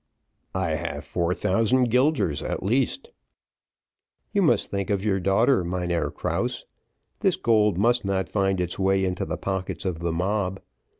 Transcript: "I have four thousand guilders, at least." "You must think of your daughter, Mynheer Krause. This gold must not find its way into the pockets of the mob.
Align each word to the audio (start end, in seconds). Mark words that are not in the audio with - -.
"I 0.55 0.69
have 0.69 1.05
four 1.05 1.35
thousand 1.35 1.91
guilders, 1.91 2.41
at 2.41 2.63
least." 2.63 3.11
"You 4.33 4.41
must 4.41 4.71
think 4.71 4.89
of 4.89 5.05
your 5.05 5.19
daughter, 5.19 5.63
Mynheer 5.63 6.09
Krause. 6.09 6.65
This 7.19 7.35
gold 7.35 7.77
must 7.77 8.03
not 8.03 8.27
find 8.27 8.59
its 8.59 8.79
way 8.79 9.05
into 9.05 9.25
the 9.27 9.37
pockets 9.37 9.85
of 9.85 9.99
the 9.99 10.11
mob. 10.11 10.59